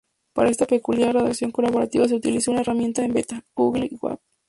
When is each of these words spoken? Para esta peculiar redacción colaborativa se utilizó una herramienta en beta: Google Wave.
Para 0.33 0.49
esta 0.49 0.65
peculiar 0.65 1.13
redacción 1.13 1.51
colaborativa 1.51 2.07
se 2.07 2.15
utilizó 2.15 2.49
una 2.49 2.61
herramienta 2.61 3.05
en 3.05 3.13
beta: 3.13 3.45
Google 3.55 3.87
Wave. 4.01 4.17